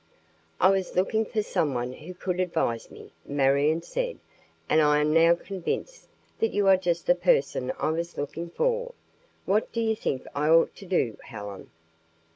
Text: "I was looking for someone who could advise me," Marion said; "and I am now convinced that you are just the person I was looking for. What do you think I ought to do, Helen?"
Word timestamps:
"I 0.59 0.71
was 0.71 0.95
looking 0.95 1.25
for 1.25 1.43
someone 1.43 1.93
who 1.93 2.15
could 2.15 2.39
advise 2.39 2.89
me," 2.89 3.11
Marion 3.23 3.83
said; 3.83 4.17
"and 4.67 4.81
I 4.81 4.99
am 4.99 5.13
now 5.13 5.35
convinced 5.35 6.07
that 6.39 6.55
you 6.55 6.65
are 6.67 6.75
just 6.75 7.05
the 7.05 7.13
person 7.13 7.71
I 7.77 7.91
was 7.91 8.17
looking 8.17 8.49
for. 8.49 8.95
What 9.45 9.71
do 9.71 9.79
you 9.79 9.95
think 9.95 10.25
I 10.33 10.49
ought 10.49 10.75
to 10.77 10.87
do, 10.87 11.19
Helen?" 11.25 11.69